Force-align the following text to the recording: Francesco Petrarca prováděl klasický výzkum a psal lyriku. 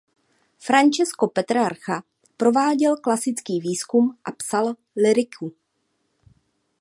Francesco 0.57 1.27
Petrarca 1.29 2.03
prováděl 2.37 2.97
klasický 2.97 3.59
výzkum 3.59 4.17
a 4.25 4.31
psal 4.31 4.75
lyriku. 4.95 5.53